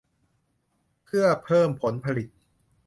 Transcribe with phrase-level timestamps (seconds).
[1.05, 2.29] เพื่อเพิ่มผลผลิต